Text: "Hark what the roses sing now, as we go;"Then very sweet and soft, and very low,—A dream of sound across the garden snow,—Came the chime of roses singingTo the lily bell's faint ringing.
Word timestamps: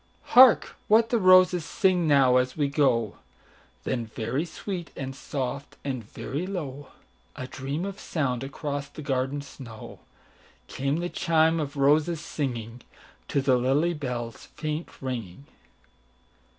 "Hark 0.33 0.75
what 0.87 1.09
the 1.11 1.19
roses 1.19 1.63
sing 1.63 2.07
now, 2.07 2.37
as 2.37 2.57
we 2.57 2.67
go;"Then 2.67 4.07
very 4.07 4.45
sweet 4.45 4.89
and 4.95 5.15
soft, 5.15 5.77
and 5.83 6.03
very 6.03 6.47
low,—A 6.47 7.45
dream 7.45 7.85
of 7.85 7.99
sound 7.99 8.43
across 8.43 8.87
the 8.89 9.03
garden 9.03 9.43
snow,—Came 9.43 10.95
the 11.01 11.09
chime 11.09 11.59
of 11.59 11.77
roses 11.77 12.19
singingTo 12.19 13.43
the 13.43 13.57
lily 13.57 13.93
bell's 13.93 14.47
faint 14.55 14.87
ringing. 15.03 15.45